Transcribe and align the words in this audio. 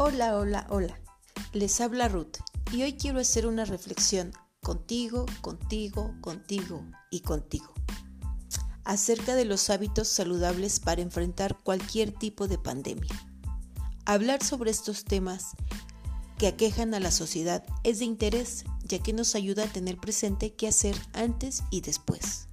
Hola, 0.00 0.36
hola, 0.36 0.64
hola. 0.70 0.96
Les 1.52 1.80
habla 1.80 2.06
Ruth 2.06 2.36
y 2.70 2.84
hoy 2.84 2.92
quiero 2.92 3.18
hacer 3.18 3.48
una 3.48 3.64
reflexión 3.64 4.30
contigo, 4.62 5.26
contigo, 5.40 6.14
contigo 6.20 6.84
y 7.10 7.20
contigo 7.20 7.74
acerca 8.84 9.34
de 9.34 9.44
los 9.44 9.70
hábitos 9.70 10.06
saludables 10.06 10.78
para 10.78 11.02
enfrentar 11.02 11.58
cualquier 11.64 12.12
tipo 12.12 12.46
de 12.46 12.58
pandemia. 12.58 13.12
Hablar 14.06 14.44
sobre 14.44 14.70
estos 14.70 15.04
temas 15.04 15.56
que 16.38 16.46
aquejan 16.46 16.94
a 16.94 17.00
la 17.00 17.10
sociedad 17.10 17.64
es 17.82 17.98
de 17.98 18.04
interés 18.04 18.64
ya 18.84 19.00
que 19.00 19.12
nos 19.12 19.34
ayuda 19.34 19.64
a 19.64 19.72
tener 19.72 19.98
presente 19.98 20.54
qué 20.54 20.68
hacer 20.68 20.94
antes 21.12 21.64
y 21.70 21.80
después. 21.80 22.47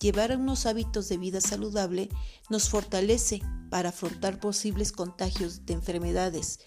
Llevar 0.00 0.36
unos 0.36 0.66
hábitos 0.66 1.08
de 1.08 1.16
vida 1.16 1.40
saludable 1.40 2.08
nos 2.48 2.68
fortalece 2.68 3.42
para 3.70 3.88
afrontar 3.88 4.38
posibles 4.38 4.92
contagios 4.92 5.66
de 5.66 5.74
enfermedades, 5.74 6.60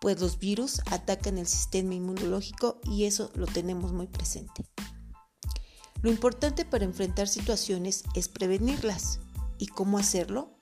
pues 0.00 0.20
los 0.20 0.38
virus 0.38 0.80
atacan 0.90 1.38
el 1.38 1.46
sistema 1.46 1.94
inmunológico 1.94 2.80
y 2.84 3.04
eso 3.04 3.30
lo 3.34 3.46
tenemos 3.46 3.92
muy 3.92 4.06
presente. 4.06 4.64
Lo 6.00 6.10
importante 6.10 6.64
para 6.64 6.84
enfrentar 6.84 7.28
situaciones 7.28 8.04
es 8.14 8.28
prevenirlas. 8.28 9.20
¿Y 9.58 9.66
cómo 9.66 9.98
hacerlo? 9.98 10.52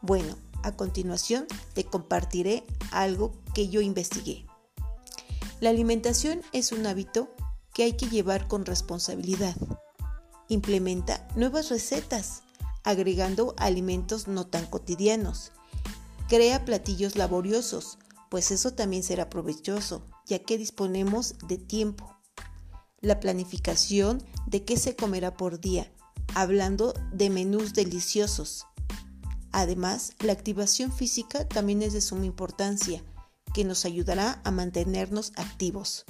Bueno, 0.00 0.36
a 0.62 0.72
continuación 0.72 1.46
te 1.74 1.84
compartiré 1.84 2.64
algo 2.90 3.32
que 3.54 3.68
yo 3.68 3.82
investigué. 3.82 4.46
La 5.60 5.70
alimentación 5.70 6.40
es 6.52 6.72
un 6.72 6.86
hábito 6.86 7.30
que 7.74 7.82
hay 7.82 7.92
que 7.92 8.08
llevar 8.08 8.48
con 8.48 8.64
responsabilidad. 8.64 9.54
Implementa 10.48 11.28
nuevas 11.36 11.68
recetas, 11.68 12.42
agregando 12.82 13.54
alimentos 13.58 14.28
no 14.28 14.46
tan 14.46 14.66
cotidianos. 14.66 15.52
Crea 16.28 16.64
platillos 16.64 17.16
laboriosos, 17.16 17.98
pues 18.30 18.50
eso 18.50 18.72
también 18.72 19.02
será 19.02 19.28
provechoso, 19.28 20.02
ya 20.26 20.38
que 20.38 20.58
disponemos 20.58 21.34
de 21.46 21.58
tiempo. 21.58 22.16
La 23.00 23.20
planificación 23.20 24.22
de 24.46 24.64
qué 24.64 24.76
se 24.76 24.96
comerá 24.96 25.36
por 25.36 25.60
día, 25.60 25.92
hablando 26.34 26.94
de 27.12 27.30
menús 27.30 27.74
deliciosos. 27.74 28.66
Además, 29.52 30.12
la 30.20 30.32
activación 30.32 30.92
física 30.92 31.48
también 31.48 31.82
es 31.82 31.92
de 31.92 32.00
suma 32.00 32.26
importancia, 32.26 33.02
que 33.54 33.64
nos 33.64 33.84
ayudará 33.84 34.40
a 34.44 34.50
mantenernos 34.50 35.32
activos. 35.36 36.04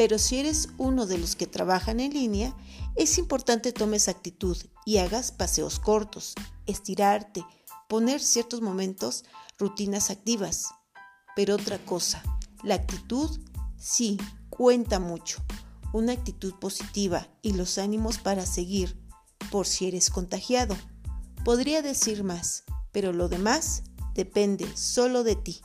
Pero 0.00 0.18
si 0.18 0.38
eres 0.38 0.70
uno 0.78 1.04
de 1.04 1.18
los 1.18 1.36
que 1.36 1.46
trabajan 1.46 2.00
en 2.00 2.14
línea, 2.14 2.56
es 2.96 3.18
importante 3.18 3.70
tomes 3.70 4.08
actitud 4.08 4.56
y 4.86 4.96
hagas 4.96 5.30
paseos 5.30 5.78
cortos, 5.78 6.32
estirarte, 6.64 7.44
poner 7.86 8.22
ciertos 8.22 8.62
momentos 8.62 9.26
rutinas 9.58 10.08
activas. 10.08 10.70
Pero 11.36 11.56
otra 11.56 11.76
cosa, 11.84 12.22
la 12.62 12.76
actitud 12.76 13.40
sí 13.76 14.16
cuenta 14.48 15.00
mucho. 15.00 15.44
Una 15.92 16.12
actitud 16.12 16.54
positiva 16.54 17.28
y 17.42 17.52
los 17.52 17.76
ánimos 17.76 18.16
para 18.16 18.46
seguir, 18.46 18.98
por 19.50 19.66
si 19.66 19.86
eres 19.86 20.08
contagiado. 20.08 20.78
Podría 21.44 21.82
decir 21.82 22.24
más, 22.24 22.64
pero 22.90 23.12
lo 23.12 23.28
demás 23.28 23.82
depende 24.14 24.66
solo 24.78 25.24
de 25.24 25.36
ti. 25.36 25.60